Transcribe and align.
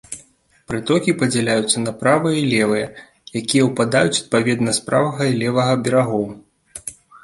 Прытокі 0.69 1.11
падзяляюцца 1.19 1.83
на 1.85 1.93
правыя 2.01 2.35
і 2.41 2.43
левыя, 2.55 2.87
якія 3.43 3.69
ўпадаюць 3.71 4.19
адпаведна 4.21 4.71
з 4.83 4.91
правага 4.91 5.23
і 5.33 5.41
левага 5.45 5.83
берагоў. 5.87 6.31